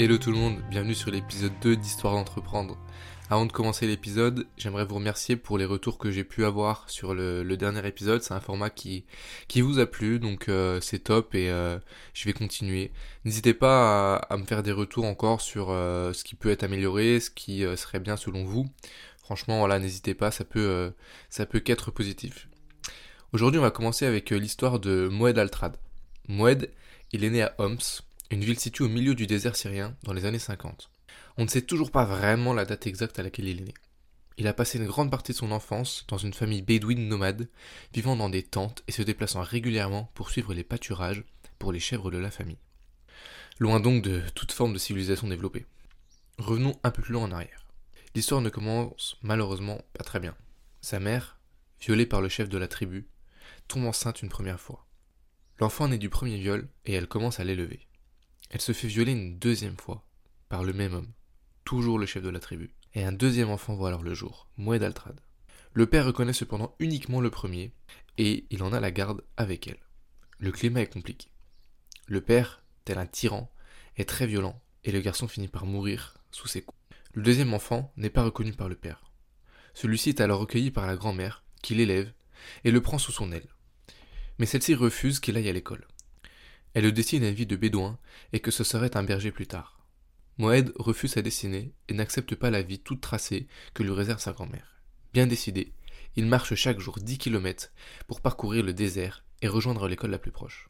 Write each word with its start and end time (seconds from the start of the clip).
Hello 0.00 0.16
tout 0.16 0.30
le 0.30 0.38
monde, 0.38 0.62
bienvenue 0.70 0.94
sur 0.94 1.10
l'épisode 1.10 1.52
2 1.60 1.76
d'Histoire 1.76 2.14
d'entreprendre. 2.14 2.78
Avant 3.28 3.44
de 3.44 3.52
commencer 3.52 3.86
l'épisode, 3.86 4.46
j'aimerais 4.56 4.86
vous 4.86 4.94
remercier 4.94 5.36
pour 5.36 5.58
les 5.58 5.66
retours 5.66 5.98
que 5.98 6.10
j'ai 6.10 6.24
pu 6.24 6.46
avoir 6.46 6.88
sur 6.88 7.12
le, 7.12 7.44
dernier 7.58 7.86
épisode. 7.86 8.22
C'est 8.22 8.32
un 8.32 8.40
format 8.40 8.70
qui, 8.70 9.04
vous 9.56 9.78
a 9.78 9.84
plu, 9.84 10.18
donc 10.18 10.48
euh, 10.48 10.80
c'est 10.80 11.00
top 11.00 11.34
et 11.34 11.50
euh, 11.50 11.78
je 12.14 12.24
vais 12.24 12.32
continuer. 12.32 12.92
N'hésitez 13.26 13.52
pas 13.52 14.16
à, 14.16 14.36
me 14.38 14.46
faire 14.46 14.62
des 14.62 14.72
retours 14.72 15.04
encore 15.04 15.42
sur 15.42 15.68
euh, 15.68 16.14
ce 16.14 16.24
qui 16.24 16.34
peut 16.34 16.48
être 16.48 16.62
amélioré, 16.62 17.20
ce 17.20 17.28
qui 17.28 17.62
serait 17.76 18.00
bien 18.00 18.16
selon 18.16 18.42
vous. 18.42 18.70
Franchement, 19.18 19.58
voilà, 19.58 19.78
n'hésitez 19.78 20.14
pas, 20.14 20.30
ça 20.30 20.46
peut, 20.46 20.94
ça 21.28 21.44
peut 21.44 21.60
qu'être 21.60 21.90
positif. 21.90 22.48
Aujourd'hui, 23.34 23.58
on 23.58 23.64
va 23.64 23.70
commencer 23.70 24.06
avec 24.06 24.30
l'histoire 24.30 24.80
de 24.80 25.08
Moed 25.08 25.38
Altrad. 25.38 25.76
Moed, 26.26 26.70
il 27.12 27.22
est 27.22 27.30
né 27.30 27.42
à 27.42 27.54
Homs, 27.58 28.00
une 28.30 28.44
ville 28.44 28.58
située 28.58 28.84
au 28.84 28.88
milieu 28.88 29.14
du 29.14 29.26
désert 29.26 29.56
syrien 29.56 29.96
dans 30.04 30.12
les 30.12 30.24
années 30.24 30.38
50. 30.38 30.90
On 31.36 31.44
ne 31.44 31.48
sait 31.48 31.62
toujours 31.62 31.90
pas 31.90 32.04
vraiment 32.04 32.54
la 32.54 32.64
date 32.64 32.86
exacte 32.86 33.18
à 33.18 33.22
laquelle 33.22 33.48
il 33.48 33.60
est 33.60 33.64
né. 33.64 33.74
Il 34.36 34.46
a 34.46 34.54
passé 34.54 34.78
une 34.78 34.86
grande 34.86 35.10
partie 35.10 35.32
de 35.32 35.36
son 35.36 35.50
enfance 35.50 36.04
dans 36.08 36.16
une 36.16 36.32
famille 36.32 36.62
bédouine 36.62 37.08
nomade, 37.08 37.48
vivant 37.92 38.16
dans 38.16 38.30
des 38.30 38.42
tentes 38.42 38.84
et 38.88 38.92
se 38.92 39.02
déplaçant 39.02 39.42
régulièrement 39.42 40.10
pour 40.14 40.30
suivre 40.30 40.54
les 40.54 40.64
pâturages 40.64 41.24
pour 41.58 41.72
les 41.72 41.80
chèvres 41.80 42.10
de 42.10 42.18
la 42.18 42.30
famille. 42.30 42.58
Loin 43.58 43.80
donc 43.80 44.02
de 44.02 44.22
toute 44.34 44.52
forme 44.52 44.72
de 44.72 44.78
civilisation 44.78 45.28
développée. 45.28 45.66
Revenons 46.38 46.78
un 46.84 46.90
peu 46.90 47.02
plus 47.02 47.12
loin 47.12 47.24
en 47.24 47.32
arrière. 47.32 47.66
L'histoire 48.14 48.40
ne 48.40 48.48
commence 48.48 49.18
malheureusement 49.22 49.82
pas 49.92 50.04
très 50.04 50.20
bien. 50.20 50.34
Sa 50.80 51.00
mère, 51.00 51.38
violée 51.80 52.06
par 52.06 52.22
le 52.22 52.28
chef 52.28 52.48
de 52.48 52.58
la 52.58 52.68
tribu, 52.68 53.08
tombe 53.68 53.84
enceinte 53.84 54.22
une 54.22 54.30
première 54.30 54.60
fois. 54.60 54.86
L'enfant 55.58 55.88
naît 55.88 55.98
du 55.98 56.08
premier 56.08 56.38
viol 56.38 56.68
et 56.86 56.94
elle 56.94 57.08
commence 57.08 57.40
à 57.40 57.44
l'élever. 57.44 57.86
Elle 58.48 58.60
se 58.60 58.72
fait 58.72 58.88
violer 58.88 59.12
une 59.12 59.38
deuxième 59.38 59.76
fois, 59.76 60.04
par 60.48 60.64
le 60.64 60.72
même 60.72 60.94
homme, 60.94 61.12
toujours 61.64 61.98
le 61.98 62.06
chef 62.06 62.22
de 62.22 62.30
la 62.30 62.40
tribu. 62.40 62.70
Et 62.94 63.04
un 63.04 63.12
deuxième 63.12 63.50
enfant 63.50 63.74
voit 63.74 63.88
alors 63.88 64.02
le 64.02 64.14
jour, 64.14 64.48
Moued 64.56 64.82
Altrad. 64.82 65.20
Le 65.72 65.86
père 65.86 66.06
reconnaît 66.06 66.32
cependant 66.32 66.74
uniquement 66.80 67.20
le 67.20 67.30
premier, 67.30 67.72
et 68.18 68.46
il 68.50 68.62
en 68.62 68.72
a 68.72 68.80
la 68.80 68.90
garde 68.90 69.22
avec 69.36 69.68
elle. 69.68 69.78
Le 70.38 70.50
climat 70.50 70.80
est 70.80 70.92
compliqué. 70.92 71.28
Le 72.06 72.20
père, 72.20 72.64
tel 72.84 72.98
un 72.98 73.06
tyran, 73.06 73.52
est 73.96 74.08
très 74.08 74.26
violent, 74.26 74.60
et 74.82 74.90
le 74.90 75.00
garçon 75.00 75.28
finit 75.28 75.48
par 75.48 75.66
mourir 75.66 76.16
sous 76.32 76.48
ses 76.48 76.62
coups. 76.62 76.80
Le 77.12 77.22
deuxième 77.22 77.54
enfant 77.54 77.92
n'est 77.96 78.10
pas 78.10 78.24
reconnu 78.24 78.52
par 78.52 78.68
le 78.68 78.74
père. 78.74 79.12
Celui-ci 79.74 80.08
est 80.08 80.20
alors 80.20 80.40
recueilli 80.40 80.70
par 80.70 80.86
la 80.86 80.96
grand-mère, 80.96 81.44
qui 81.62 81.74
l'élève, 81.74 82.12
et 82.64 82.70
le 82.70 82.80
prend 82.80 82.98
sous 82.98 83.12
son 83.12 83.30
aile. 83.30 83.48
Mais 84.38 84.46
celle-ci 84.46 84.74
refuse 84.74 85.20
qu'il 85.20 85.36
aille 85.36 85.48
à 85.48 85.52
l'école. 85.52 85.86
Elle 86.74 86.84
le 86.84 86.92
dessine 86.92 87.24
à 87.24 87.28
une 87.28 87.34
vie 87.34 87.46
de 87.46 87.56
bédouin 87.56 87.98
et 88.32 88.40
que 88.40 88.50
ce 88.50 88.64
serait 88.64 88.96
un 88.96 89.02
berger 89.02 89.32
plus 89.32 89.46
tard. 89.46 89.80
Moed 90.38 90.72
refuse 90.76 91.12
sa 91.12 91.22
destinée 91.22 91.72
et 91.88 91.94
n'accepte 91.94 92.34
pas 92.34 92.50
la 92.50 92.62
vie 92.62 92.78
toute 92.78 93.00
tracée 93.00 93.48
que 93.74 93.82
lui 93.82 93.92
réserve 93.92 94.20
sa 94.20 94.32
grand-mère. 94.32 94.80
Bien 95.12 95.26
décidé, 95.26 95.72
il 96.16 96.26
marche 96.26 96.54
chaque 96.54 96.78
jour 96.78 96.98
10 97.00 97.18
km 97.18 97.72
pour 98.06 98.20
parcourir 98.20 98.64
le 98.64 98.72
désert 98.72 99.24
et 99.42 99.48
rejoindre 99.48 99.88
l'école 99.88 100.12
la 100.12 100.18
plus 100.18 100.30
proche. 100.30 100.68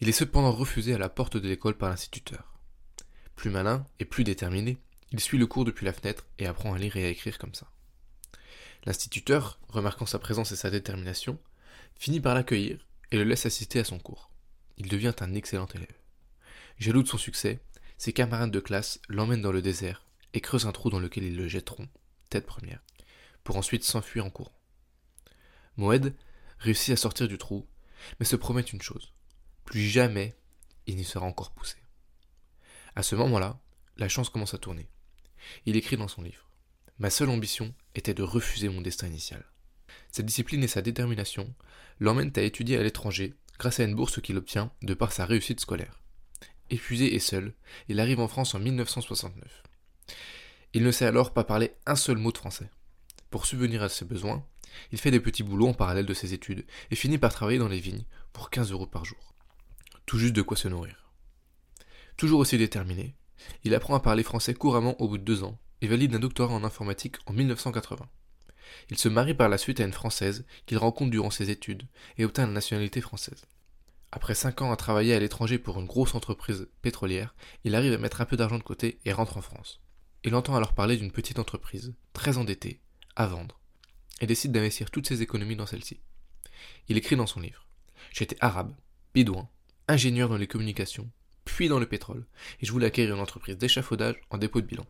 Il 0.00 0.08
est 0.08 0.12
cependant 0.12 0.50
refusé 0.50 0.94
à 0.94 0.98
la 0.98 1.08
porte 1.08 1.36
de 1.36 1.48
l'école 1.48 1.76
par 1.76 1.90
l'instituteur. 1.90 2.58
Plus 3.36 3.50
malin 3.50 3.86
et 4.00 4.04
plus 4.04 4.24
déterminé, 4.24 4.78
il 5.12 5.20
suit 5.20 5.38
le 5.38 5.46
cours 5.46 5.64
depuis 5.64 5.86
la 5.86 5.92
fenêtre 5.92 6.26
et 6.38 6.46
apprend 6.46 6.72
à 6.74 6.78
lire 6.78 6.96
et 6.96 7.04
à 7.04 7.08
écrire 7.08 7.38
comme 7.38 7.54
ça. 7.54 7.70
L'instituteur, 8.84 9.60
remarquant 9.68 10.06
sa 10.06 10.18
présence 10.18 10.50
et 10.52 10.56
sa 10.56 10.70
détermination, 10.70 11.38
finit 11.94 12.20
par 12.20 12.34
l'accueillir 12.34 12.84
et 13.12 13.16
le 13.16 13.24
laisse 13.24 13.46
assister 13.46 13.78
à 13.78 13.84
son 13.84 13.98
cours 13.98 14.31
il 14.78 14.88
devient 14.88 15.14
un 15.20 15.34
excellent 15.34 15.68
élève. 15.74 15.94
Jaloux 16.78 17.02
de 17.02 17.08
son 17.08 17.18
succès, 17.18 17.60
ses 17.98 18.12
camarades 18.12 18.50
de 18.50 18.60
classe 18.60 19.00
l'emmènent 19.08 19.42
dans 19.42 19.52
le 19.52 19.62
désert 19.62 20.06
et 20.34 20.40
creusent 20.40 20.66
un 20.66 20.72
trou 20.72 20.90
dans 20.90 21.00
lequel 21.00 21.24
ils 21.24 21.36
le 21.36 21.48
jetteront, 21.48 21.88
tête 22.30 22.46
première, 22.46 22.82
pour 23.44 23.56
ensuite 23.56 23.84
s'enfuir 23.84 24.24
en 24.24 24.30
courant. 24.30 24.58
Moed 25.76 26.14
réussit 26.58 26.92
à 26.92 26.96
sortir 26.96 27.28
du 27.28 27.38
trou, 27.38 27.66
mais 28.18 28.26
se 28.26 28.36
promet 28.36 28.62
une 28.62 28.82
chose 28.82 29.12
plus 29.64 29.88
jamais 29.88 30.34
il 30.86 30.96
n'y 30.96 31.04
sera 31.04 31.26
encore 31.26 31.52
poussé. 31.52 31.76
À 32.94 33.02
ce 33.02 33.14
moment-là, 33.14 33.58
la 33.96 34.08
chance 34.08 34.28
commence 34.28 34.54
à 34.54 34.58
tourner. 34.58 34.88
Il 35.66 35.76
écrit 35.76 35.96
dans 35.96 36.08
son 36.08 36.22
livre 36.22 36.48
Ma 36.98 37.10
seule 37.10 37.30
ambition 37.30 37.74
était 37.94 38.14
de 38.14 38.22
refuser 38.22 38.68
mon 38.68 38.80
destin 38.80 39.06
initial. 39.06 39.44
Sa 40.10 40.22
discipline 40.22 40.62
et 40.62 40.68
sa 40.68 40.82
détermination 40.82 41.54
l'emmènent 42.00 42.32
à 42.36 42.42
étudier 42.42 42.76
à 42.76 42.82
l'étranger 42.82 43.34
grâce 43.62 43.78
à 43.78 43.84
une 43.84 43.94
bourse 43.94 44.20
qu'il 44.20 44.36
obtient 44.38 44.72
de 44.82 44.92
par 44.92 45.12
sa 45.12 45.24
réussite 45.24 45.60
scolaire. 45.60 46.00
Épuisé 46.70 47.14
et 47.14 47.20
seul, 47.20 47.54
il 47.86 48.00
arrive 48.00 48.18
en 48.18 48.26
France 48.26 48.56
en 48.56 48.58
1969. 48.58 49.62
Il 50.72 50.82
ne 50.82 50.90
sait 50.90 51.06
alors 51.06 51.32
pas 51.32 51.44
parler 51.44 51.70
un 51.86 51.94
seul 51.94 52.16
mot 52.16 52.32
de 52.32 52.38
français. 52.38 52.72
Pour 53.30 53.46
subvenir 53.46 53.84
à 53.84 53.88
ses 53.88 54.04
besoins, 54.04 54.44
il 54.90 54.98
fait 54.98 55.12
des 55.12 55.20
petits 55.20 55.44
boulots 55.44 55.68
en 55.68 55.74
parallèle 55.74 56.06
de 56.06 56.12
ses 56.12 56.34
études 56.34 56.66
et 56.90 56.96
finit 56.96 57.18
par 57.18 57.32
travailler 57.32 57.60
dans 57.60 57.68
les 57.68 57.78
vignes 57.78 58.04
pour 58.32 58.50
15 58.50 58.72
euros 58.72 58.88
par 58.88 59.04
jour. 59.04 59.32
Tout 60.06 60.18
juste 60.18 60.34
de 60.34 60.42
quoi 60.42 60.56
se 60.56 60.66
nourrir. 60.66 61.12
Toujours 62.16 62.40
aussi 62.40 62.58
déterminé, 62.58 63.14
il 63.62 63.76
apprend 63.76 63.94
à 63.94 64.00
parler 64.00 64.24
français 64.24 64.54
couramment 64.54 65.00
au 65.00 65.06
bout 65.06 65.18
de 65.18 65.22
deux 65.24 65.44
ans 65.44 65.60
et 65.82 65.86
valide 65.86 66.16
un 66.16 66.18
doctorat 66.18 66.52
en 66.52 66.64
informatique 66.64 67.18
en 67.26 67.32
1980. 67.32 68.08
Il 68.90 68.98
se 68.98 69.08
marie 69.08 69.34
par 69.34 69.48
la 69.48 69.58
suite 69.58 69.78
à 69.78 69.84
une 69.84 69.92
Française 69.92 70.44
qu'il 70.66 70.78
rencontre 70.78 71.12
durant 71.12 71.30
ses 71.30 71.50
études 71.50 71.84
et 72.18 72.24
obtient 72.24 72.46
la 72.46 72.52
nationalité 72.52 73.00
française. 73.00 73.44
Après 74.12 74.34
cinq 74.34 74.60
ans 74.60 74.70
à 74.70 74.76
travailler 74.76 75.14
à 75.14 75.18
l'étranger 75.18 75.58
pour 75.58 75.80
une 75.80 75.86
grosse 75.86 76.14
entreprise 76.14 76.68
pétrolière, 76.82 77.34
il 77.64 77.74
arrive 77.74 77.94
à 77.94 77.98
mettre 77.98 78.20
un 78.20 78.26
peu 78.26 78.36
d'argent 78.36 78.58
de 78.58 78.62
côté 78.62 79.00
et 79.06 79.12
rentre 79.12 79.38
en 79.38 79.42
France. 79.42 79.80
Il 80.22 80.34
entend 80.34 80.54
alors 80.54 80.74
parler 80.74 80.98
d'une 80.98 81.10
petite 81.10 81.38
entreprise, 81.38 81.94
très 82.12 82.36
endettée, 82.36 82.82
à 83.16 83.26
vendre, 83.26 83.58
et 84.20 84.26
décide 84.26 84.52
d'investir 84.52 84.90
toutes 84.90 85.08
ses 85.08 85.22
économies 85.22 85.56
dans 85.56 85.66
celle-ci. 85.66 86.00
Il 86.88 86.98
écrit 86.98 87.16
dans 87.16 87.26
son 87.26 87.40
livre 87.40 87.66
J'étais 88.12 88.36
arabe, 88.40 88.74
bédouin, 89.14 89.48
ingénieur 89.88 90.28
dans 90.28 90.36
les 90.36 90.46
communications, 90.46 91.10
puis 91.46 91.68
dans 91.68 91.80
le 91.80 91.88
pétrole, 91.88 92.26
et 92.60 92.66
je 92.66 92.72
voulais 92.72 92.86
acquérir 92.86 93.14
une 93.14 93.20
entreprise 93.20 93.56
d'échafaudage 93.56 94.20
en 94.28 94.36
dépôt 94.36 94.60
de 94.60 94.66
bilan. 94.66 94.86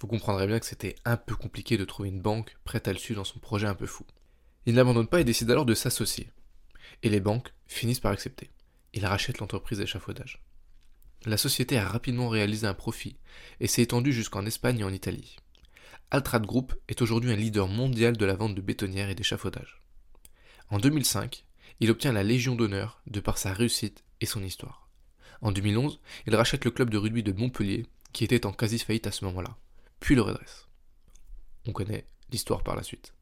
Vous 0.00 0.06
comprendrez 0.06 0.46
bien 0.46 0.60
que 0.60 0.66
c'était 0.66 0.96
un 1.06 1.16
peu 1.16 1.34
compliqué 1.34 1.78
de 1.78 1.84
trouver 1.86 2.10
une 2.10 2.20
banque 2.20 2.56
prête 2.64 2.88
à 2.88 2.92
le 2.92 2.98
suivre 2.98 3.20
dans 3.20 3.24
son 3.24 3.38
projet 3.38 3.66
un 3.66 3.74
peu 3.74 3.86
fou. 3.86 4.04
Il 4.66 4.74
n'abandonne 4.74 5.08
pas 5.08 5.22
et 5.22 5.24
décide 5.24 5.50
alors 5.50 5.64
de 5.64 5.74
s'associer. 5.74 6.30
Et 7.02 7.08
les 7.08 7.20
banques 7.20 7.52
finissent 7.66 8.00
par 8.00 8.12
accepter. 8.12 8.50
Il 8.92 9.06
rachète 9.06 9.38
l'entreprise 9.38 9.78
d'échafaudage. 9.78 10.42
La 11.26 11.36
société 11.36 11.78
a 11.78 11.88
rapidement 11.88 12.28
réalisé 12.28 12.66
un 12.66 12.74
profit 12.74 13.16
et 13.60 13.66
s'est 13.66 13.82
étendue 13.82 14.12
jusqu'en 14.12 14.46
Espagne 14.46 14.80
et 14.80 14.84
en 14.84 14.92
Italie. 14.92 15.36
Altrad 16.10 16.44
Group 16.44 16.74
est 16.88 17.02
aujourd'hui 17.02 17.32
un 17.32 17.36
leader 17.36 17.66
mondial 17.66 18.16
de 18.16 18.24
la 18.24 18.34
vente 18.34 18.54
de 18.54 18.60
bétonnières 18.60 19.10
et 19.10 19.14
d'échafaudage. 19.14 19.80
En 20.68 20.78
2005, 20.78 21.44
il 21.80 21.90
obtient 21.90 22.12
la 22.12 22.22
Légion 22.22 22.54
d'honneur 22.54 23.00
de 23.06 23.20
par 23.20 23.38
sa 23.38 23.52
réussite 23.52 24.04
et 24.20 24.26
son 24.26 24.42
histoire. 24.42 24.88
En 25.40 25.50
2011, 25.50 26.00
il 26.26 26.36
rachète 26.36 26.64
le 26.64 26.70
club 26.70 26.90
de 26.90 26.98
rugby 26.98 27.22
de 27.22 27.32
Montpellier, 27.32 27.86
qui 28.12 28.24
était 28.24 28.46
en 28.46 28.52
quasi 28.52 28.78
faillite 28.78 29.06
à 29.06 29.12
ce 29.12 29.24
moment-là 29.24 29.56
puis 30.04 30.14
le 30.14 30.20
redresse. 30.20 30.68
On 31.66 31.72
connaît 31.72 32.06
l'histoire 32.30 32.62
par 32.62 32.76
la 32.76 32.82
suite. 32.82 33.14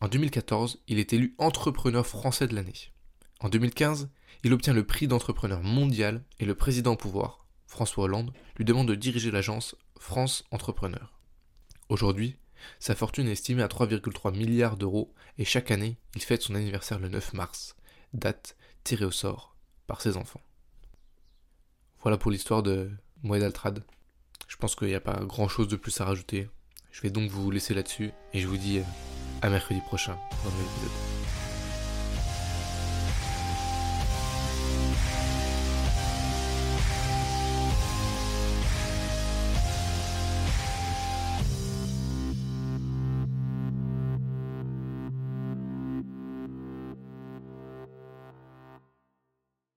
En 0.00 0.06
2014, 0.06 0.80
il 0.86 1.00
est 1.00 1.12
élu 1.12 1.34
entrepreneur 1.38 2.06
français 2.06 2.46
de 2.46 2.54
l'année. 2.54 2.92
En 3.40 3.48
2015, 3.48 4.10
il 4.44 4.52
obtient 4.52 4.74
le 4.74 4.84
prix 4.84 5.08
d'entrepreneur 5.08 5.62
mondial 5.62 6.22
et 6.38 6.44
le 6.44 6.54
président 6.54 6.92
au 6.92 6.96
pouvoir, 6.96 7.46
François 7.66 8.04
Hollande, 8.04 8.32
lui 8.56 8.64
demande 8.64 8.88
de 8.88 8.94
diriger 8.94 9.30
l'agence 9.30 9.76
France 9.98 10.44
Entrepreneur. 10.50 11.18
Aujourd'hui, 11.88 12.36
sa 12.78 12.94
fortune 12.94 13.28
est 13.28 13.32
estimée 13.32 13.62
à 13.62 13.68
3,3 13.68 14.36
milliards 14.36 14.76
d'euros 14.76 15.14
et 15.38 15.44
chaque 15.44 15.70
année, 15.70 15.96
il 16.14 16.22
fête 16.22 16.42
son 16.42 16.54
anniversaire 16.54 16.98
le 16.98 17.08
9 17.08 17.32
mars, 17.32 17.76
date 18.12 18.56
tirée 18.84 19.06
au 19.06 19.10
sort 19.10 19.56
par 19.86 20.02
ses 20.02 20.18
enfants. 20.18 20.42
Voilà 22.02 22.18
pour 22.18 22.30
l'histoire 22.30 22.62
de 22.62 22.90
Moed 23.22 23.42
Altrad. 23.42 23.84
Je 24.48 24.56
pense 24.56 24.74
qu'il 24.74 24.88
n'y 24.88 24.94
a 24.94 25.00
pas 25.00 25.24
grand 25.24 25.48
chose 25.48 25.68
de 25.68 25.76
plus 25.76 25.98
à 26.00 26.04
rajouter. 26.04 26.48
Je 26.92 27.00
vais 27.02 27.10
donc 27.10 27.30
vous 27.30 27.50
laisser 27.50 27.72
là-dessus 27.72 28.10
et 28.34 28.40
je 28.40 28.48
vous 28.48 28.56
dis 28.58 28.80
à 29.42 29.48
mercredi 29.48 29.80
prochain 29.80 30.18
dans 30.44 30.50
un 30.50 30.62
épisode. 30.62 31.19